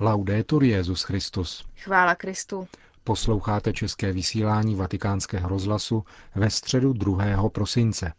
Laudetur 0.00 0.64
Jezus 0.64 1.02
Christus. 1.02 1.64
Chvála 1.76 2.14
Kristu. 2.14 2.68
Posloucháte 3.04 3.72
české 3.72 4.12
vysílání 4.12 4.74
Vatikánského 4.74 5.48
rozhlasu 5.48 6.04
ve 6.34 6.50
středu 6.50 6.92
2. 6.92 7.48
prosince. 7.48 8.12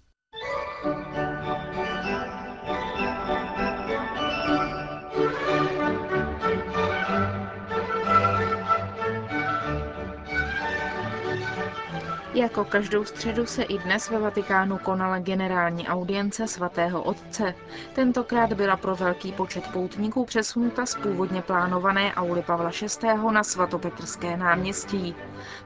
Jako 12.39 12.65
každou 12.65 13.05
středu 13.05 13.45
se 13.45 13.63
i 13.63 13.77
dnes 13.77 14.09
ve 14.09 14.19
Vatikánu 14.19 14.77
konala 14.77 15.19
generální 15.19 15.87
audience 15.87 16.47
svatého 16.47 17.03
otce. 17.03 17.55
Tentokrát 17.95 18.53
byla 18.53 18.77
pro 18.77 18.95
velký 18.95 19.31
počet 19.31 19.63
poutníků 19.73 20.25
přesunuta 20.25 20.85
z 20.85 20.95
původně 20.95 21.41
plánované 21.41 22.13
auly 22.15 22.41
Pavla 22.41 22.71
VI. 23.01 23.07
na 23.31 23.43
svatopetrské 23.43 24.37
náměstí. 24.37 25.15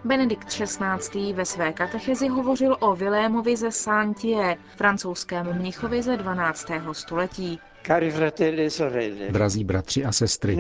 Benedikt 0.04 0.48
XVI. 0.48 1.34
ve 1.34 1.46
své 1.46 1.74
katechezi 1.74 2.28
hovořil 2.28 2.78
o 2.80 2.96
Vilémovi 2.96 3.56
ze 3.58 3.72
Santie, 3.72 4.58
francouzském 4.76 5.54
mnichovi 5.54 6.02
ze 6.02 6.18
12. 6.18 6.68
století. 6.92 7.60
E 7.90 8.70
sorelle, 8.70 9.28
Drazí 9.32 9.64
bratři 9.64 10.06
a 10.06 10.12
sestry, 10.12 10.58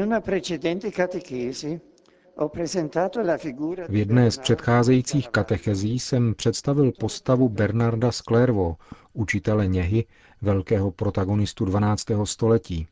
v 3.89 3.95
jedné 3.95 4.31
z 4.31 4.37
předcházejících 4.37 5.29
katechezí 5.29 5.99
jsem 5.99 6.35
představil 6.35 6.91
postavu 6.99 7.49
Bernarda 7.49 8.11
z 8.11 8.21
Clairvaux, 8.21 8.79
učitele 9.13 9.67
něhy, 9.67 10.05
velkého 10.41 10.91
protagonistu 10.91 11.65
12. 11.65 12.05
století. 12.23 12.87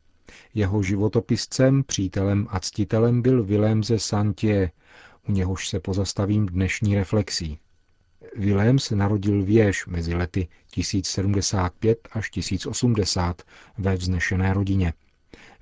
Jeho 0.54 0.82
životopiscem, 0.82 1.82
přítelem 1.82 2.46
a 2.50 2.60
ctitelem 2.60 3.22
byl 3.22 3.44
Vilém 3.44 3.84
ze 3.84 3.98
Santie, 3.98 4.70
u 5.28 5.32
něhož 5.32 5.68
se 5.68 5.80
pozastavím 5.80 6.46
dnešní 6.46 6.94
reflexí. 6.94 7.58
Vilém 8.36 8.78
se 8.78 8.96
narodil 8.96 9.42
v 9.42 9.50
Jež 9.50 9.86
mezi 9.86 10.14
lety 10.14 10.48
1075 10.70 12.08
až 12.12 12.30
1080 12.30 13.42
ve 13.78 13.96
vznešené 13.96 14.54
rodině. 14.54 14.92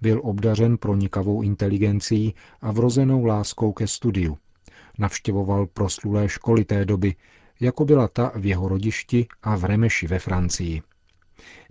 Byl 0.01 0.21
obdařen 0.25 0.79
pronikavou 0.79 1.43
inteligencí 1.43 2.35
a 2.61 2.73
vrozenou 2.73 3.25
láskou 3.25 3.73
ke 3.73 3.87
studiu. 3.87 4.39
Navštěvoval 4.99 5.67
proslulé 5.67 6.29
školy 6.29 6.65
té 6.65 6.85
doby, 6.85 7.15
jako 7.61 7.85
byla 7.85 8.09
ta 8.09 8.33
v 8.35 8.47
jeho 8.47 8.69
rodišti 8.69 9.27
a 9.43 9.57
v 9.57 9.65
Remeši 9.65 10.07
ve 10.07 10.19
Francii. 10.19 10.83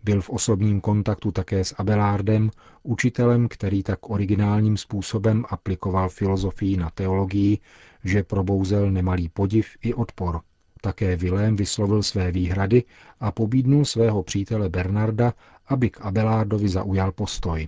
Byl 0.04 0.22
v 0.22 0.30
osobním 0.30 0.82
kontaktu 0.82 1.32
také 1.32 1.64
s 1.64 1.76
Abelardem, 1.78 2.52
učitelem, 2.84 3.48
který 3.48 3.84
tak 3.84 4.10
originálním 4.10 4.78
způsobem 4.78 5.46
aplikoval 5.50 6.10
filozofii 6.10 6.78
na 6.78 6.90
teologii, 6.90 7.58
že 8.04 8.24
probouzel 8.24 8.92
nemalý 8.92 9.30
podiv 9.30 9.68
i 9.82 9.94
odpor. 9.94 10.42
Také 10.82 11.16
Vilém 11.16 11.56
vyslovil 11.56 12.04
své 12.04 12.32
výhrady 12.32 12.84
a 13.20 13.32
pobídnul 13.32 13.86
svého 13.86 14.24
přítele 14.24 14.70
Bernarda, 14.70 15.34
aby 15.68 15.90
k 15.90 16.02
Abelardovi 16.02 16.70
zaujal 16.70 17.12
postoj 17.12 17.68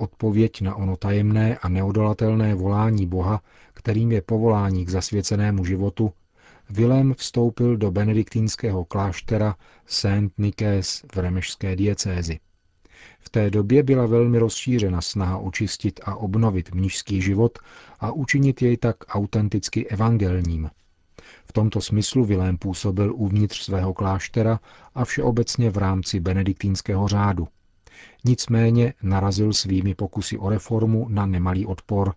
odpověď 0.00 0.60
na 0.60 0.74
ono 0.74 0.96
tajemné 0.96 1.58
a 1.58 1.68
neodolatelné 1.68 2.54
volání 2.54 3.06
Boha, 3.06 3.42
kterým 3.74 4.12
je 4.12 4.22
povolání 4.22 4.84
k 4.84 4.88
zasvěcenému 4.88 5.64
životu, 5.64 6.12
Vilém 6.70 7.14
vstoupil 7.14 7.76
do 7.76 7.90
benediktínského 7.90 8.84
kláštera 8.84 9.56
Saint 9.86 10.32
Nikés 10.38 11.04
v 11.14 11.18
remešské 11.18 11.76
diecézi. 11.76 12.38
V 13.20 13.30
té 13.30 13.50
době 13.50 13.82
byla 13.82 14.06
velmi 14.06 14.38
rozšířena 14.38 15.00
snaha 15.00 15.38
očistit 15.38 16.00
a 16.04 16.14
obnovit 16.14 16.74
mnižský 16.74 17.22
život 17.22 17.58
a 18.00 18.12
učinit 18.12 18.62
jej 18.62 18.76
tak 18.76 18.96
autenticky 19.08 19.86
evangelním. 19.86 20.70
V 21.44 21.52
tomto 21.52 21.80
smyslu 21.80 22.24
Vilém 22.24 22.58
působil 22.58 23.14
uvnitř 23.14 23.62
svého 23.62 23.94
kláštera 23.94 24.60
a 24.94 25.04
všeobecně 25.04 25.70
v 25.70 25.76
rámci 25.76 26.20
benediktínského 26.20 27.08
řádu– 27.08 27.48
Nicméně 28.24 28.94
narazil 29.02 29.52
svými 29.52 29.94
pokusy 29.94 30.38
o 30.38 30.48
reformu 30.48 31.06
na 31.08 31.26
nemalý 31.26 31.66
odpor 31.66 32.14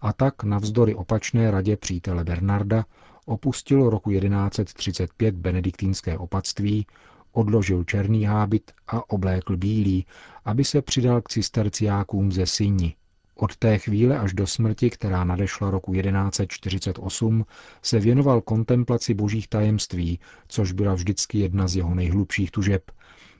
a 0.00 0.12
tak 0.12 0.44
navzdory 0.44 0.94
opačné 0.94 1.50
radě 1.50 1.76
přítele 1.76 2.24
Bernarda 2.24 2.84
opustil 3.26 3.90
roku 3.90 4.10
1135 4.10 5.34
benediktínské 5.34 6.18
opatství, 6.18 6.86
odložil 7.32 7.84
černý 7.84 8.24
hábit 8.24 8.72
a 8.88 9.10
oblékl 9.10 9.56
bílý, 9.56 10.06
aby 10.44 10.64
se 10.64 10.82
přidal 10.82 11.22
k 11.22 11.28
cisterciákům 11.28 12.32
ze 12.32 12.46
Syni. 12.46 12.94
Od 13.34 13.56
té 13.56 13.78
chvíle 13.78 14.18
až 14.18 14.32
do 14.32 14.46
smrti, 14.46 14.90
která 14.90 15.24
nadešla 15.24 15.70
roku 15.70 15.94
1148, 15.94 17.46
se 17.82 17.98
věnoval 17.98 18.40
kontemplaci 18.40 19.14
božích 19.14 19.48
tajemství, 19.48 20.20
což 20.48 20.72
byla 20.72 20.94
vždycky 20.94 21.38
jedna 21.38 21.68
z 21.68 21.76
jeho 21.76 21.94
nejhlubších 21.94 22.50
tužeb, 22.50 22.90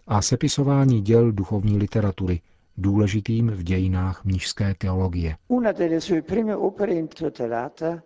a 0.07 0.23
sepisování 0.23 1.01
děl 1.01 1.33
duchovní 1.33 1.79
literatury, 1.79 2.41
důležitým 2.77 3.51
v 3.51 3.63
dějinách 3.63 4.25
mnižské 4.25 4.75
teologie. 4.75 5.37
Una 5.49 5.73
delle 5.73 6.01
sue 6.01 6.23
prime 6.23 6.57
opere 6.57 6.93
intitolata 6.95 8.03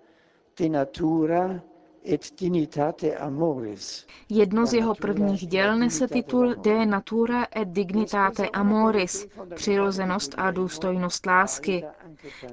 De 0.58 0.68
Natura. 0.68 1.60
Jedno 4.28 4.66
z 4.66 4.74
jeho 4.74 4.94
prvních 4.94 5.46
děl 5.46 5.76
nese 5.76 6.08
titul 6.08 6.54
De 6.54 6.86
natura 6.86 7.46
et 7.56 7.68
dignitate 7.68 8.48
amoris, 8.48 9.26
přirozenost 9.54 10.34
a 10.38 10.50
důstojnost 10.50 11.26
lásky. 11.26 11.84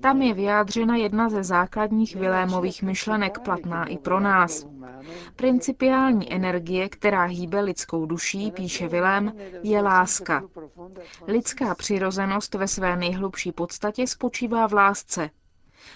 Tam 0.02 0.22
je 0.22 0.34
vyjádřena 0.34 0.96
jedna 0.96 1.30
ze 1.30 1.44
základních 1.44 2.16
Vilémových 2.16 2.84
myšlenek 2.84 3.40
platná 3.40 3.86
i 3.86 3.98
pro 3.98 4.20
nás. 4.20 4.68
Principiální 5.36 6.34
energie, 6.34 6.90
která 6.90 7.24
hýbe 7.24 7.62
lidskou 7.62 8.06
duší, 8.06 8.52
píše 8.52 8.88
Vilém, 8.88 9.34
je 9.64 9.82
láska. 9.82 10.44
Lidská 11.28 11.76
přirozenost 11.76 12.56
ve 12.56 12.68
své 12.68 12.96
nejhlubší 12.98 13.52
podstatě 13.52 14.08
spočívá 14.08 14.68
v 14.68 14.74
lásce. 14.74 15.30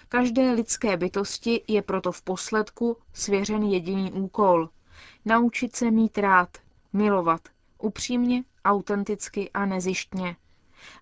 Každé 0.09 0.51
lidské 0.51 0.97
bytosti 0.97 1.63
je 1.67 1.81
proto 1.81 2.11
v 2.11 2.21
posledku 2.21 2.97
svěřen 3.13 3.63
jediný 3.63 4.11
úkol– 4.11 4.69
naučit 5.25 5.75
se 5.75 5.91
mít 5.91 6.17
rád, 6.17 6.57
milovat, 6.93 7.41
upřímně, 7.77 8.43
autenticky 8.65 9.51
a 9.53 9.65
nezištně. 9.65 10.35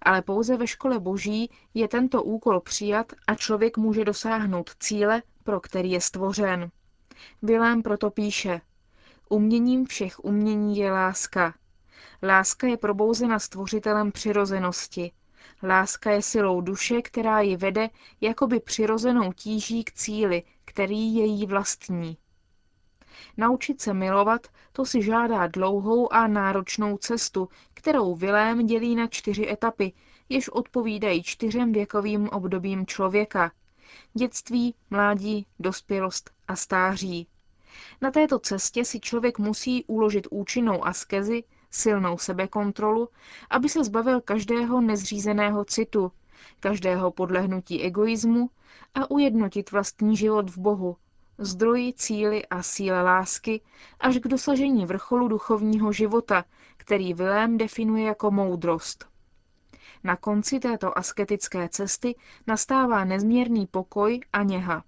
Ale 0.01 0.21
pouze 0.21 0.57
ve 0.57 0.67
škole 0.67 0.99
boží 0.99 1.51
je 1.73 1.87
tento 1.87 2.23
úkol 2.23 2.59
přijat 2.59 3.13
a 3.27 3.35
člověk 3.35 3.77
může 3.77 4.05
dosáhnout 4.05 4.69
cíle, 4.79 5.23
pro 5.43 5.59
který 5.59 5.91
je 5.91 6.01
stvořen. 6.01 6.71
Vilém 7.41 7.81
proto 7.81 8.09
píše, 8.09 8.61
uměním 9.29 9.85
všech 9.85 10.23
umění 10.23 10.77
je 10.77 10.91
láska. 10.91 11.53
Láska 12.23 12.67
je 12.67 12.77
probouzena 12.77 13.39
stvořitelem 13.39 14.11
přirozenosti. 14.11 15.11
Láska 15.63 16.11
je 16.11 16.21
silou 16.21 16.61
duše, 16.61 17.01
která 17.01 17.41
ji 17.41 17.57
vede 17.57 17.89
jakoby 18.21 18.59
přirozenou 18.59 19.33
tíží 19.33 19.83
k 19.83 19.91
cíli, 19.91 20.43
který 20.65 21.15
je 21.15 21.25
jí 21.25 21.45
vlastní. 21.45 22.17
Naučit 23.37 23.81
se 23.81 23.93
milovat, 23.93 24.47
to 24.71 24.85
si 24.85 25.01
žádá 25.01 25.47
dlouhou 25.47 26.13
a 26.13 26.27
náročnou 26.27 26.97
cestu, 26.97 27.49
kterou 27.73 28.15
Vilém 28.15 28.65
dělí 28.65 28.95
na 28.95 29.07
čtyři 29.07 29.49
etapy, 29.49 29.93
jež 30.29 30.49
odpovídají 30.49 31.23
čtyřem 31.23 31.71
věkovým 31.71 32.29
obdobím 32.29 32.85
člověka. 32.85 33.51
Dětství, 34.13 34.75
mládí, 34.89 35.45
dospělost 35.59 36.31
a 36.47 36.55
stáří. 36.55 37.27
Na 38.01 38.11
této 38.11 38.39
cestě 38.39 38.85
si 38.85 38.99
člověk 38.99 39.39
musí 39.39 39.85
uložit 39.85 40.27
účinnou 40.31 40.85
askezi, 40.85 41.43
silnou 41.71 42.17
sebekontrolu, 42.17 43.09
aby 43.49 43.69
se 43.69 43.83
zbavil 43.83 44.21
každého 44.21 44.81
nezřízeného 44.81 45.65
citu, 45.65 46.11
každého 46.59 47.11
podlehnutí 47.11 47.83
egoismu 47.83 48.49
a 48.93 49.11
ujednotit 49.11 49.71
vlastní 49.71 50.17
život 50.17 50.49
v 50.49 50.57
Bohu, 50.57 50.97
zdroji, 51.37 51.93
cíly 51.93 52.45
a 52.45 52.63
síle 52.63 53.01
lásky, 53.03 53.61
až 53.99 54.17
k 54.17 54.27
dosažení 54.27 54.85
vrcholu 54.85 55.27
duchovního 55.27 55.91
života, 55.91 56.45
který 56.77 57.13
Vilém 57.13 57.57
definuje 57.57 58.05
jako 58.05 58.31
moudrost. 58.31 59.05
Na 60.03 60.15
konci 60.15 60.59
této 60.59 60.97
asketické 60.97 61.69
cesty 61.69 62.15
nastává 62.47 63.05
nezměrný 63.05 63.67
pokoj 63.67 64.19
a 64.33 64.43
něha. 64.43 64.83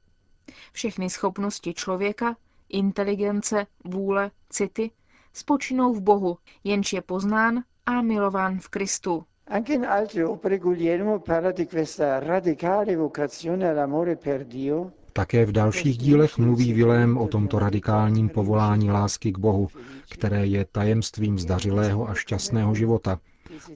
Všechny 0.72 1.10
schopnosti 1.10 1.74
člověka, 1.74 2.36
inteligence, 2.69 3.68
vůle, 3.83 4.31
city, 4.50 4.92
spočinou 5.33 5.94
v 5.94 6.01
Bohu, 6.01 6.38
jenž 6.63 6.94
je 6.94 7.01
poznán 7.01 7.63
a 7.86 8.01
milován 8.01 8.60
v 8.60 8.69
Kristu. 8.69 9.24
Anche 9.48 9.74
in 9.74 9.86
altre 9.86 10.25
opere 10.25 10.57
Guglielmo 10.60 11.19
parla 11.19 11.51
di 11.51 11.66
questa 11.66 12.19
radicale 12.19 12.95
vocazione 12.95 13.69
all'amore 13.69 14.16
per 14.16 14.45
Dio 14.45 14.92
také 15.13 15.45
v 15.45 15.51
dalších 15.51 15.98
dílech 15.98 16.38
mluví 16.38 16.74
Vilém 16.74 17.18
o 17.18 17.28
tomto 17.28 17.60
radikálním 17.60 18.30
povolání 18.30 18.92
lásky 18.92 19.31
k 19.31 19.38
Bohu, 19.38 19.68
které 20.10 20.45
je 20.45 20.66
tajemstvím 20.72 21.39
zdařilého 21.39 22.10
a 22.10 22.13
šťastného 22.13 22.75
života 22.75 23.19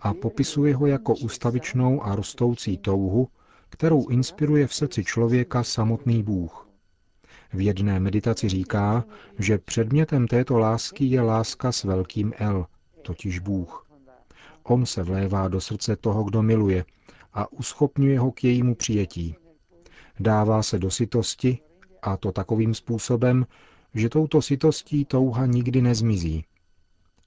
a 0.02 0.14
popisuje 0.14 0.76
ho 0.76 0.88
jako 0.88 1.16
ustavičnou 1.16 2.04
a 2.04 2.16
rostoucí 2.16 2.78
touhu, 2.78 3.28
kterou 3.70 4.08
inspiruje 4.08 4.68
v 4.68 4.74
srdci 4.74 5.04
člověka 5.04 5.64
samotný 5.64 6.24
Bůh. 6.24 6.65
V 7.54 7.62
jedné 7.62 8.00
meditaci 8.00 8.50
říká, 8.50 9.06
že 9.40 9.58
předmětem 9.58 10.28
této 10.28 10.58
lásky 10.58 11.06
je 11.06 11.22
láska 11.22 11.72
s 11.72 11.84
velkým 11.84 12.34
L, 12.38 12.66
totiž 13.02 13.40
Bůh. 13.40 13.88
On 14.64 14.86
se 14.86 15.04
vlévá 15.04 15.48
do 15.48 15.62
srdce 15.62 15.96
toho, 15.96 16.24
kdo 16.24 16.42
miluje 16.42 16.86
a 17.34 17.52
uschopňuje 17.52 18.20
ho 18.20 18.32
k 18.32 18.44
jejímu 18.44 18.76
přijetí. 18.76 19.36
Dává 20.20 20.64
se 20.64 20.80
do 20.80 20.92
sytosti 20.92 21.60
a 22.02 22.18
to 22.18 22.32
takovým 22.32 22.74
způsobem, 22.74 23.46
že 23.94 24.10
touto 24.10 24.42
sytostí 24.42 25.06
touha 25.06 25.46
nikdy 25.46 25.82
nezmizí. 25.82 26.46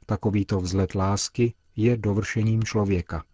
Takovýto 0.07 0.61
vzlet 0.61 0.95
lásky 0.95 1.55
je 1.77 1.97
dovršením 1.97 2.63
člověka. 2.65 3.25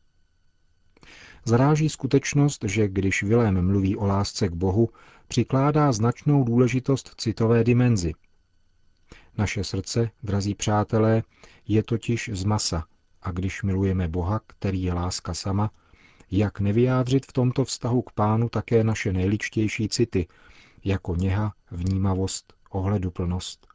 Zaráží 1.45 1.89
skutečnost, 1.89 2.65
že 2.65 2.89
když 2.89 3.23
Vilém 3.23 3.67
mluví 3.67 3.97
o 3.97 4.07
lásce 4.07 4.49
k 4.49 4.53
Bohu, 4.53 4.89
přikládá 5.29 5.93
značnou 5.93 6.45
důležitost 6.45 7.15
citové 7.17 7.65
dimenzi. 7.65 8.13
Naše 9.39 9.65
srdce, 9.65 10.11
drazí 10.23 10.55
přátelé, 10.55 11.23
je 11.69 11.83
totiž 11.83 12.31
z 12.33 12.45
masa 12.45 12.85
a 13.23 13.31
když 13.31 13.63
milujeme 13.63 14.09
Boha, 14.09 14.41
který 14.47 14.83
je 14.83 14.93
láska 14.93 15.35
sama, 15.35 15.71
jak 16.31 16.61
nevyjádřit 16.61 17.27
v 17.27 17.33
tomto 17.33 17.65
vztahu 17.65 18.03
k 18.03 18.13
pánu 18.13 18.49
také 18.49 18.85
naše 18.85 19.13
nejličtější 19.13 19.89
city, 19.89 20.27
jako 20.85 21.17
něha, 21.17 21.55
vnímavost, 21.71 22.53
ohleduplnost. 22.71 23.67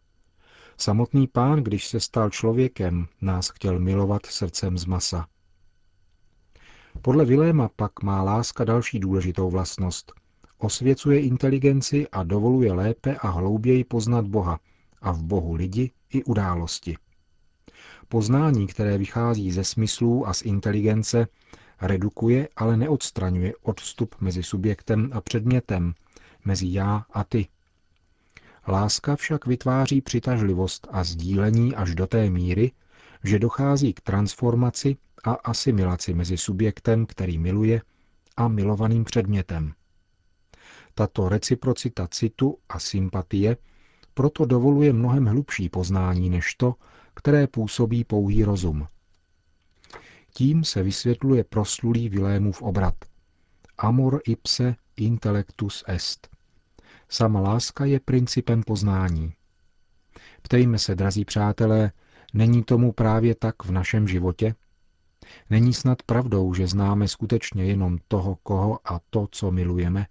Samotný 0.77 1.27
pán, 1.27 1.63
když 1.63 1.88
se 1.88 2.00
stal 2.00 2.30
člověkem, 2.30 3.07
nás 3.21 3.50
chtěl 3.50 3.80
milovat 3.80 4.25
srdcem 4.25 4.77
z 4.77 4.86
masa. 4.86 5.27
Podle 7.01 7.25
Viléma 7.25 7.69
pak 7.75 8.04
má 8.04 8.24
láska 8.24 8.63
další 8.63 9.00
důležitou 9.00 9.50
vlastnost. 9.50 10.12
Osvěcuje 10.57 11.22
inteligenci 11.22 12.07
a 12.07 12.24
dovoluje 12.24 12.74
lépe 12.74 13.16
a 13.16 13.30
hlouběji 13.30 13.84
poznat 13.84 14.28
Boha 14.28 14.60
a 15.01 15.12
v 15.12 15.24
Bohu 15.24 15.54
lidi 15.54 15.92
i 16.10 16.24
události. 16.24 16.98
Poznání, 18.07 18.68
které 18.68 18.98
vychází 18.98 19.51
ze 19.51 19.63
smyslů 19.63 20.28
a 20.28 20.34
z 20.34 20.42
inteligence, 20.42 21.28
redukuje, 21.81 22.48
ale 22.56 22.78
neodstraňuje 22.78 23.54
odstup 23.62 24.16
mezi 24.22 24.44
subjektem 24.44 25.10
a 25.13 25.22
předmětem, 25.22 25.94
mezi 26.45 26.74
já 26.74 27.06
a 27.13 27.24
ty. 27.24 27.48
Láska 28.68 29.16
však 29.16 29.45
vytváří 29.45 30.02
přitažlivost 30.02 30.88
a 30.92 31.04
sdílení 31.04 31.75
až 31.75 31.95
do 31.95 32.07
té 32.07 32.30
míry, 32.30 32.72
že 33.24 33.39
dochází 33.39 33.94
k 33.94 34.01
transformaci 34.01 34.98
a 35.24 35.31
asimilaci 35.31 36.13
mezi 36.13 36.38
subjektem, 36.38 37.06
který 37.06 37.38
miluje, 37.38 37.81
a 38.38 38.48
milovaným 38.48 39.04
předmětem. 39.04 39.74
Tato 40.94 41.30
reciprocita 41.30 42.07
citu 42.07 42.57
a 42.69 42.80
sympatie 42.80 43.57
proto 44.13 44.45
dovoluje 44.45 44.94
mnohem 44.94 45.25
hlubší 45.25 45.69
poznání 45.69 46.30
než 46.30 46.56
to, 46.56 46.75
které 47.13 47.48
působí 47.48 48.04
pouhý 48.04 48.44
rozum. 48.44 48.88
Tím 50.33 50.63
se 50.63 50.83
vysvětluje 50.83 51.44
proslulý 51.44 52.10
Vilémův 52.10 52.62
obrat. 52.62 52.95
Amor 53.77 54.21
ipse 54.25 54.75
intellectus 54.95 55.83
est. 55.88 56.30
Sama 57.10 57.39
láska 57.39 57.86
je 57.86 58.00
principem 58.00 58.63
poznání. 58.63 59.33
Ptejme 60.42 60.80
se, 60.80 60.95
drazí 60.95 61.25
přátelé, 61.25 61.92
není 62.34 62.64
tomu 62.64 62.92
právě 62.92 63.36
tak 63.36 63.64
v 63.64 63.72
našem 63.72 64.08
životě? 64.08 64.56
Není 65.50 65.74
snad 65.74 66.04
pravdou, 66.04 66.54
že 66.54 66.68
známe 66.68 67.08
skutečně 67.08 67.66
jenom 67.66 67.98
toho, 68.08 68.36
koho 68.44 68.80
a 68.92 69.00
to, 69.10 69.28
co 69.31 69.52
milujeme? 69.52 70.08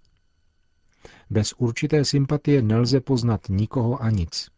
Bez 1.29 1.53
určité 1.53 2.05
sympatie 2.05 2.61
nelze 2.61 3.01
poznat 3.01 3.41
nikoho 3.49 4.01
a 4.01 4.09
nic. 4.09 4.49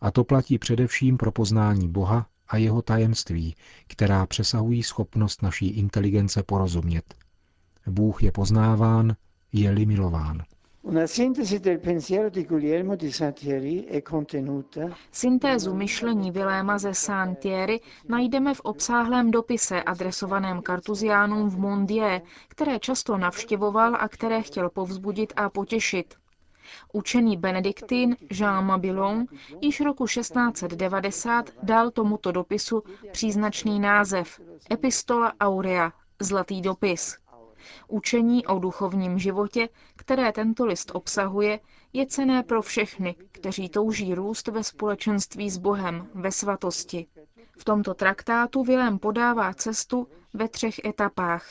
A 0.00 0.10
to 0.10 0.24
platí 0.24 0.58
především 0.58 1.16
pro 1.16 1.32
poznání 1.32 1.88
Boha 1.88 2.26
a 2.48 2.56
jeho 2.56 2.82
tajemství, 2.82 3.54
která 3.86 4.26
přesahují 4.26 4.82
schopnost 4.82 5.42
naší 5.42 5.68
inteligence 5.68 6.42
porozumět. 6.42 7.14
Bůh 7.86 8.22
je 8.22 8.32
poznáván, 8.32 9.16
je-li 9.52 9.86
milován. 9.86 10.42
Syntézu 15.12 15.74
myšlení 15.74 16.30
Viléma 16.30 16.78
ze 16.78 16.94
Saint-Thierry 16.94 17.80
najdeme 18.08 18.54
v 18.54 18.60
obsáhlém 18.60 19.30
dopise 19.30 19.82
adresovaném 19.82 20.62
kartuziánům 20.62 21.50
v 21.50 21.58
Mondie, 21.58 22.22
které 22.48 22.78
často 22.78 23.16
navštěvoval 23.18 23.96
a 24.00 24.08
které 24.08 24.42
chtěl 24.42 24.70
povzbudit 24.70 25.32
a 25.36 25.50
potěšit. 25.50 26.14
Učený 26.92 27.36
benediktin 27.36 28.16
Jean 28.30 28.66
Mabillon 28.66 29.26
již 29.60 29.80
roku 29.80 30.06
1690 30.06 31.50
dal 31.62 31.90
tomuto 31.90 32.32
dopisu 32.32 32.82
příznačný 33.12 33.80
název 33.80 34.40
Epistola 34.70 35.32
Aurea, 35.40 35.92
zlatý 36.20 36.60
dopis. 36.60 37.16
Učení 37.88 38.46
o 38.46 38.58
duchovním 38.58 39.18
životě, 39.18 39.68
které 39.96 40.32
tento 40.32 40.66
list 40.66 40.90
obsahuje, 40.94 41.60
je 41.92 42.06
cené 42.06 42.42
pro 42.42 42.62
všechny, 42.62 43.14
kteří 43.32 43.68
touží 43.68 44.14
růst 44.14 44.48
ve 44.48 44.64
společenství 44.64 45.50
s 45.50 45.58
Bohem, 45.58 46.08
ve 46.14 46.32
svatosti. 46.32 47.06
V 47.58 47.64
tomto 47.64 47.94
traktátu 47.94 48.64
Vilém 48.64 48.98
podává 48.98 49.54
cestu 49.54 50.08
ve 50.34 50.48
třech 50.48 50.84
etapách. 50.84 51.46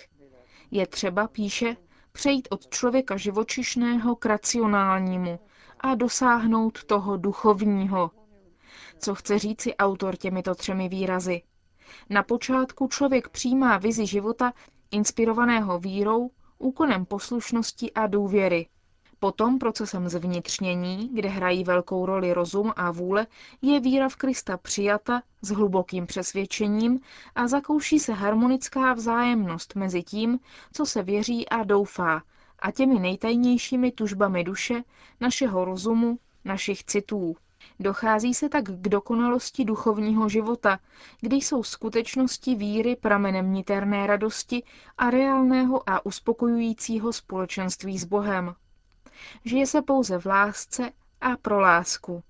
Je 0.72 0.88
třeba, 0.88 1.28
píše, 1.28 1.78
přejít 2.12 2.48
od 2.52 2.70
člověka 2.70 3.18
živočišného 3.18 4.16
k 4.16 4.26
racionálnímu 4.26 5.40
a 5.80 5.96
dosáhnout 5.96 6.84
toho 6.84 7.18
duchovního. 7.18 8.12
Co 9.00 9.16
chce 9.16 9.40
říci 9.40 9.76
autor 9.76 10.16
těmito 10.16 10.56
třemi 10.56 10.90
výrazy? 10.90 11.42
Na 12.10 12.24
počátku 12.24 12.88
člověk 12.88 13.30
přijímá 13.30 13.78
vizi 13.78 14.06
života 14.06 14.54
inspirovaného 14.92 15.80
vírou, 15.80 16.30
úkonem 16.58 17.06
poslušnosti 17.06 17.94
a 17.94 18.08
důvěry. 18.08 18.68
Potom 19.20 19.60
procesem 19.60 20.10
zvnitřnění, 20.10 21.10
kde 21.14 21.30
hrají 21.30 21.64
velkou 21.64 22.06
roli 22.06 22.34
rozum 22.34 22.74
a 22.76 22.92
vůle, 22.92 23.28
je 23.62 23.80
víra 23.80 24.10
v 24.10 24.16
Krista 24.16 24.58
přijata 24.58 25.22
s 25.42 25.50
hlubokým 25.50 26.06
přesvědčením 26.06 27.00
a 27.36 27.48
zakouší 27.48 28.00
se 28.00 28.14
harmonická 28.14 28.94
vzájemnost 28.94 29.76
mezi 29.76 30.04
tím, 30.04 30.40
co 30.74 30.86
se 30.86 31.04
věří 31.04 31.50
a 31.50 31.64
doufá, 31.64 32.22
a 32.60 32.72
těmi 32.72 33.00
nejtajnějšími 33.00 33.92
tužbami 33.92 34.44
duše, 34.44 34.84
našeho 35.20 35.66
rozumu, 35.66 36.20
našich 36.46 36.84
citů. 36.84 37.36
Dochází 37.80 38.34
se 38.34 38.50
tak 38.50 38.64
k 38.64 38.90
dokonalosti 38.90 39.66
duchovního 39.66 40.30
života, 40.30 40.80
kdy 41.22 41.36
jsou 41.36 41.64
skutečnosti 41.64 42.56
víry 42.56 42.96
pramenem 42.96 43.54
niterné 43.54 44.08
radosti 44.08 44.64
a 44.98 45.10
reálného 45.10 45.90
a 45.90 46.06
uspokojujícího 46.06 47.14
společenství 47.14 48.00
s 48.00 48.06
Bohem. 48.06 48.56
Žije 49.46 49.68
se 49.68 49.82
pouze 49.82 50.18
v 50.18 50.26
lásce 50.26 50.92
a 51.22 51.38
pro 51.38 51.60
lásku. 51.60 52.24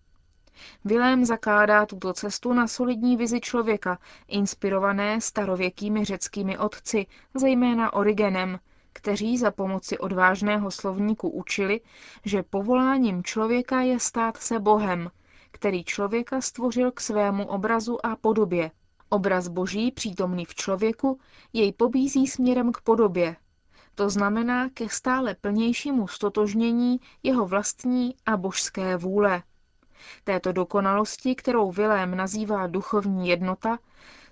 Vilém 0.86 1.26
zakládá 1.26 1.86
tuto 1.86 2.14
cestu 2.14 2.54
na 2.54 2.68
solidní 2.68 3.18
vizi 3.18 3.42
člověka, 3.42 4.00
inspirované 4.28 5.22
starověkými 5.22 6.06
řeckými 6.06 6.58
otci, 6.58 7.06
zejména 7.34 7.94
Origenem, 7.94 8.60
kteří 8.94 9.38
za 9.38 9.52
pomoci 9.52 9.98
odvážného 9.98 10.72
slovníku 10.72 11.30
učili, 11.30 11.82
že 12.26 12.44
povoláním 12.44 13.24
člověka 13.24 13.82
je 13.82 14.00
stát 14.00 14.38
se 14.38 14.60
Bohem, 14.60 15.12
který 15.56 15.84
člověka 15.84 16.42
stvořil 16.42 16.92
k 16.92 17.00
svému 17.02 17.48
obrazu 17.48 18.06
a 18.06 18.16
podobě. 18.16 18.72
Obraz 19.10 19.48
boží, 19.48 19.92
přítomný 19.92 20.46
v 20.46 20.56
člověku, 20.56 21.20
jej 21.54 21.74
pobízí 21.74 22.28
směrem 22.28 22.72
k 22.72 22.82
podobě. 22.82 23.36
To 23.96 24.10
znamená 24.10 24.70
ke 24.70 24.90
stále 24.90 25.36
plnějšímu 25.36 26.08
stotožnění 26.08 27.00
jeho 27.24 27.46
vlastní 27.46 28.16
a 28.26 28.38
božské 28.38 28.98
vůle. 28.98 29.44
Této 30.24 30.52
dokonalosti, 30.52 31.36
kterou 31.36 31.72
Vilém 31.72 32.18
nazývá 32.18 32.68
duchovní 32.68 33.30
jednota, 33.30 33.80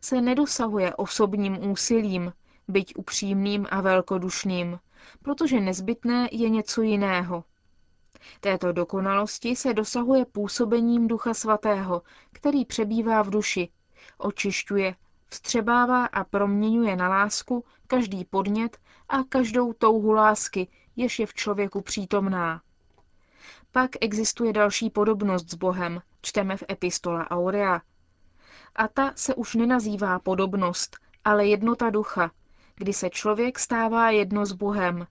se 0.02 0.22
nedosahuje 0.22 0.96
osobním 0.96 1.72
úsilím, 1.72 2.34
byť 2.68 2.96
upřímným 2.96 3.68
a 3.72 3.82
velkodušným, 3.82 4.80
protože 5.22 5.60
nezbytné 5.60 6.30
je 6.32 6.50
něco 6.50 6.82
jiného. 6.82 7.44
Této 8.40 8.72
dokonalosti 8.72 9.56
se 9.56 9.74
dosahuje 9.74 10.26
působením 10.26 11.08
Ducha 11.08 11.34
Svatého, 11.34 12.02
který 12.32 12.66
přebývá 12.66 13.22
v 13.22 13.30
duši, 13.30 13.70
očišťuje, 14.18 14.96
vstřebává 15.30 16.06
a 16.06 16.24
proměňuje 16.24 16.96
na 16.96 17.10
lásku 17.10 17.66
každý 17.88 18.26
podnět 18.26 18.78
a 19.10 19.24
každou 19.24 19.74
touhu 19.74 20.12
lásky, 20.12 20.68
jež 20.96 21.20
je 21.20 21.26
v 21.26 21.34
člověku 21.34 21.82
přítomná. 21.82 22.62
Pak 23.72 23.90
existuje 24.02 24.54
další 24.54 24.90
podobnost 24.90 25.50
s 25.50 25.54
Bohem, 25.54 26.02
čteme 26.22 26.58
v 26.58 26.64
epistola 26.70 27.32
Aurea. 27.32 27.82
A 28.76 28.88
ta 28.88 29.14
se 29.16 29.36
už 29.36 29.56
nenazývá 29.56 30.20
podobnost, 30.20 30.98
ale 31.26 31.46
jednota 31.46 31.90
ducha, 31.90 32.32
kdy 32.76 32.94
se 32.94 33.10
člověk 33.10 33.60
stává 33.60 34.10
jedno 34.10 34.46
s 34.46 34.52
Bohem, 34.52 35.08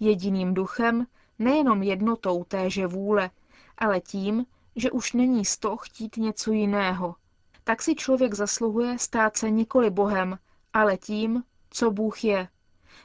Jediným 0.00 0.54
duchem, 0.54 1.06
nejenom 1.38 1.82
jednotou 1.82 2.44
téže 2.44 2.86
vůle, 2.86 3.30
ale 3.78 4.00
tím, 4.00 4.46
že 4.76 4.90
už 4.90 5.12
není 5.12 5.44
z 5.44 5.58
toho 5.58 5.76
chtít 5.76 6.16
něco 6.16 6.52
jiného. 6.52 7.14
Tak 7.64 7.82
si 7.82 7.94
člověk 7.94 8.34
zasluhuje 8.34 8.98
stát 8.98 9.36
se 9.36 9.50
nikoli 9.50 9.90
Bohem, 9.90 10.38
ale 10.72 10.96
tím, 10.96 11.44
co 11.70 11.90
Bůh 11.90 12.24
je. 12.24 12.48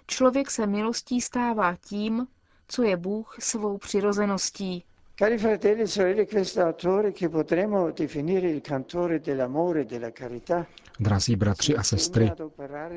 Člověk 0.08 0.52
se 0.52 0.68
milostí 0.68 1.22
stává 1.22 1.76
tím, 1.76 2.28
co 2.68 2.84
je 2.84 2.98
Bůh 2.98 3.36
svou 3.40 3.78
přirozeností. 3.78 4.86
Cari 5.16 5.38
fratelli 5.38 5.82
e 5.82 5.88
sorelle, 5.88 6.26
questo 6.26 6.62
autore 6.62 7.12
che 7.12 7.30
potremmo 7.30 7.92
definire 7.92 8.50
il 8.50 8.62
cantore 8.62 9.20
dell'amore 9.20 9.82
e 9.82 9.86
della 9.86 10.12
carità 10.12 10.66
Drazí 10.98 11.36
bratři 11.36 11.74
a 11.76 11.84
sestry, 11.84 12.34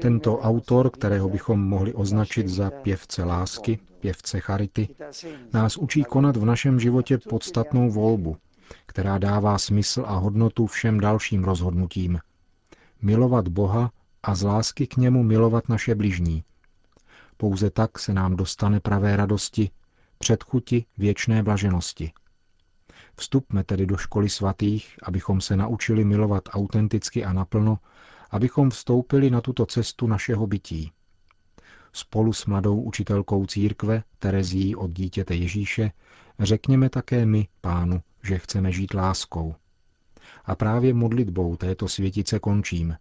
tento 0.00 0.40
autor, 0.40 0.90
kterého 0.90 1.28
bychom 1.28 1.60
mohli 1.60 1.94
označit 1.94 2.48
za 2.48 2.70
pěvce 2.70 3.24
lásky, 3.24 3.78
pěvce 4.00 4.40
charity, 4.40 4.88
nás 5.52 5.76
učí 5.76 6.04
konat 6.04 6.36
v 6.36 6.44
našem 6.44 6.80
životě 6.80 7.18
podstatnou 7.18 7.90
volbu, 7.90 8.36
která 8.86 9.18
dává 9.18 9.58
smysl 9.58 10.04
a 10.06 10.16
hodnotu 10.16 10.66
všem 10.66 11.00
dalším 11.00 11.44
rozhodnutím. 11.44 12.18
Milovat 13.02 13.48
Boha 13.48 13.90
a 14.22 14.34
z 14.34 14.42
lásky 14.42 14.86
k 14.86 14.96
němu 14.96 15.22
milovat 15.22 15.68
naše 15.68 15.94
bližní. 15.94 16.44
Pouze 17.36 17.70
tak 17.70 17.98
se 17.98 18.12
nám 18.12 18.36
dostane 18.36 18.80
pravé 18.80 19.16
radosti, 19.16 19.70
předchuti 20.26 20.84
věčné 20.98 21.42
blaženosti. 21.42 22.12
Vstupme 23.16 23.64
tedy 23.64 23.86
do 23.86 23.96
školy 23.96 24.28
svatých, 24.28 24.96
abychom 25.02 25.40
se 25.40 25.56
naučili 25.56 26.04
milovat 26.04 26.42
autenticky 26.48 27.24
a 27.24 27.32
naplno, 27.32 27.78
abychom 28.30 28.70
vstoupili 28.70 29.30
na 29.30 29.40
tuto 29.40 29.66
cestu 29.66 30.06
našeho 30.06 30.46
bytí. 30.46 30.92
Spolu 31.92 32.32
s 32.32 32.46
mladou 32.46 32.82
učitelkou 32.82 33.46
církve, 33.46 34.02
Terezí 34.18 34.76
od 34.76 34.90
dítěte 34.90 35.34
Ježíše, 35.34 35.92
řekněme 36.40 36.90
také 36.90 37.26
my, 37.26 37.48
pánu, 37.60 38.02
že 38.22 38.38
chceme 38.38 38.72
žít 38.72 38.94
láskou. 38.94 39.54
A 40.44 40.54
právě 40.54 40.94
modlitbou 40.94 41.56
této 41.56 41.88
světice 41.88 42.38
končím. 42.38 42.96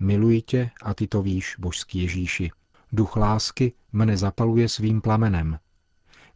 Miluji 0.00 0.42
tě 0.42 0.70
a 0.82 0.94
ty 0.94 1.06
to 1.06 1.22
víš, 1.22 1.56
božský 1.58 2.02
Ježíši. 2.02 2.50
Duch 2.92 3.16
lásky 3.16 3.72
mne 3.92 4.16
zapaluje 4.16 4.68
svým 4.68 5.00
plamenem. 5.00 5.58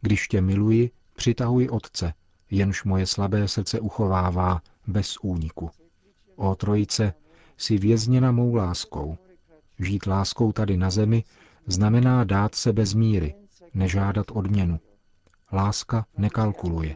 Když 0.03 0.27
tě 0.27 0.41
miluji, 0.41 0.91
přitahuji 1.15 1.69
Otce, 1.69 2.13
jenž 2.51 2.83
moje 2.83 3.07
slabé 3.07 3.47
srdce 3.47 3.79
uchovává 3.79 4.61
bez 4.87 5.17
úniku. 5.21 5.69
O 6.35 6.55
trojice, 6.55 7.13
si 7.57 7.77
vězněna 7.77 8.31
mou 8.31 8.55
láskou. 8.55 9.17
Žít 9.79 10.05
láskou 10.05 10.51
tady 10.51 10.77
na 10.77 10.89
zemi 10.89 11.23
znamená 11.67 12.23
dát 12.23 12.55
se 12.55 12.73
bez 12.73 12.93
míry, 12.93 13.35
nežádat 13.73 14.25
odměnu. 14.31 14.79
Láska 15.51 16.05
nekalkuluje. 16.17 16.95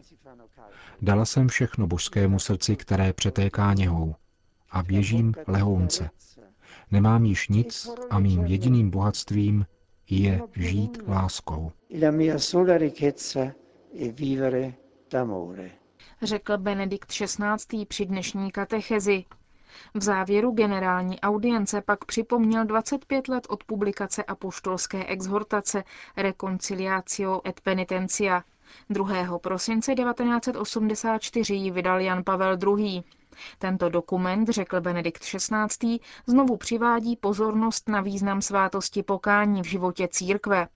Dala 1.02 1.24
jsem 1.24 1.48
všechno 1.48 1.86
božskému 1.86 2.38
srdci, 2.38 2.76
které 2.76 3.12
přetéká 3.12 3.74
něhou. 3.74 4.14
A 4.70 4.82
běžím 4.82 5.34
lehounce. 5.46 6.10
Nemám 6.90 7.24
již 7.24 7.48
nic 7.48 7.90
a 8.10 8.18
mým 8.18 8.44
jediným 8.44 8.90
bohatstvím 8.90 9.66
je 10.10 10.40
žít 10.56 10.98
láskou. 11.08 11.72
Řekl 16.22 16.58
Benedikt 16.58 17.08
XVI. 17.08 17.86
při 17.88 18.06
dnešní 18.06 18.50
katechezi. 18.50 19.24
V 19.94 20.02
závěru 20.02 20.50
generální 20.52 21.20
audience 21.20 21.80
pak 21.80 22.04
připomněl 22.04 22.64
25 22.64 23.28
let 23.28 23.46
od 23.48 23.64
publikace 23.64 24.24
apoštolské 24.24 25.04
exhortace 25.06 25.84
Reconciliatio 26.16 27.40
et 27.48 27.60
Penitentia. 27.60 28.44
2. 28.90 29.38
prosince 29.38 29.94
1984 29.94 31.54
ji 31.54 31.70
vydal 31.70 32.00
Jan 32.00 32.24
Pavel 32.24 32.58
II. 32.78 33.02
Tento 33.58 33.88
dokument, 33.88 34.48
řekl 34.48 34.80
Benedikt 34.80 35.22
XVI., 35.22 35.98
znovu 36.26 36.56
přivádí 36.56 37.16
pozornost 37.16 37.88
na 37.88 38.00
význam 38.00 38.42
svátosti 38.42 39.02
pokání 39.02 39.62
v 39.62 39.66
životě 39.66 40.08
církve. 40.08 40.68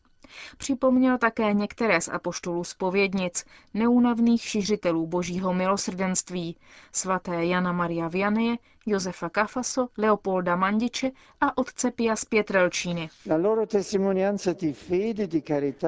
Připomněl 0.58 1.18
také 1.18 1.52
některé 1.52 2.00
z 2.00 2.08
apoštolů 2.08 2.64
spovědnic, 2.64 3.44
neúnavných 3.74 4.42
šiřitelů 4.42 5.06
božího 5.06 5.54
milosrdenství, 5.54 6.56
svaté 6.92 7.44
Jana 7.44 7.72
Maria 7.72 8.08
Vianney, 8.08 8.58
Josefa 8.86 9.28
Kafaso, 9.28 9.88
Leopolda 9.98 10.56
Mandiče 10.56 11.10
a 11.40 11.58
otce 11.58 11.90
Pia 11.90 12.16
z 12.16 12.24
Pietrelčíny. 12.24 13.10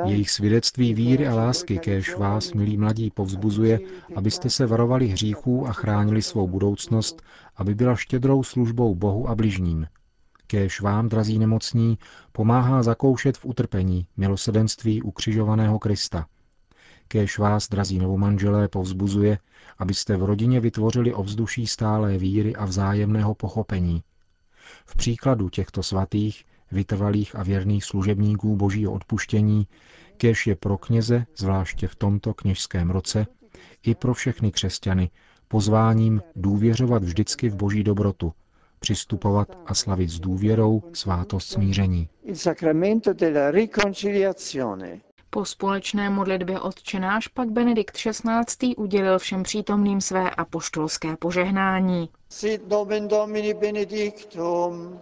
Jejich 0.04 0.30
svědectví 0.30 0.94
víry 0.94 1.26
a 1.28 1.34
lásky, 1.34 1.78
kéž 1.78 2.16
vás, 2.16 2.52
milí 2.52 2.76
mladí, 2.76 3.10
povzbuzuje, 3.10 3.80
abyste 4.16 4.50
se 4.50 4.66
varovali 4.66 5.06
hříchů 5.06 5.66
a 5.66 5.72
chránili 5.72 6.22
svou 6.22 6.48
budoucnost, 6.48 7.22
aby 7.56 7.74
byla 7.74 7.96
štědrou 7.96 8.42
službou 8.42 8.94
Bohu 8.94 9.28
a 9.28 9.34
bližním, 9.34 9.86
kéž 10.46 10.80
vám, 10.80 11.08
drazí 11.08 11.38
nemocní, 11.38 11.98
pomáhá 12.32 12.82
zakoušet 12.82 13.38
v 13.38 13.44
utrpení 13.44 14.06
milosedenství 14.16 15.02
ukřižovaného 15.02 15.78
Krista. 15.78 16.26
Kéž 17.08 17.38
vás, 17.38 17.68
drazí 17.68 17.98
novomanželé, 17.98 18.68
povzbuzuje, 18.68 19.38
abyste 19.78 20.16
v 20.16 20.24
rodině 20.24 20.60
vytvořili 20.60 21.14
ovzduší 21.14 21.66
stálé 21.66 22.18
víry 22.18 22.56
a 22.56 22.64
vzájemného 22.64 23.34
pochopení. 23.34 24.02
V 24.86 24.96
příkladu 24.96 25.48
těchto 25.48 25.82
svatých, 25.82 26.44
vytrvalých 26.72 27.36
a 27.36 27.42
věrných 27.42 27.84
služebníků 27.84 28.56
božího 28.56 28.92
odpuštění, 28.92 29.66
kéž 30.16 30.46
je 30.46 30.56
pro 30.56 30.78
kněze, 30.78 31.26
zvláště 31.36 31.88
v 31.88 31.94
tomto 31.94 32.34
kněžském 32.34 32.90
roce, 32.90 33.26
i 33.82 33.94
pro 33.94 34.14
všechny 34.14 34.52
křesťany, 34.52 35.10
pozváním 35.48 36.22
důvěřovat 36.36 37.04
vždycky 37.04 37.48
v 37.48 37.56
boží 37.56 37.84
dobrotu, 37.84 38.32
přistupovat 38.84 39.48
a 39.66 39.74
slavit 39.74 40.10
s 40.10 40.20
důvěrou 40.20 40.82
svátost 40.92 41.48
smíření. 41.48 42.08
Po 45.30 45.44
společné 45.44 46.10
modlitbě 46.10 46.60
odčenáš 46.60 47.28
pak 47.28 47.48
Benedikt 47.50 47.96
XVI. 47.96 48.76
udělil 48.76 49.18
všem 49.18 49.42
přítomným 49.42 50.00
své 50.00 50.30
apoštolské 50.30 51.16
požehnání. 51.16 52.08
Sit 52.28 52.68
nomen 52.68 53.08
Domini 53.08 53.54
benedictum. 53.54 54.98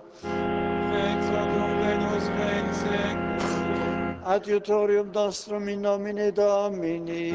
Adiutorium 4.25 5.13
nostrum 5.13 5.69
in 5.69 5.83
nomine 5.83 6.33
Domini. 6.33 7.35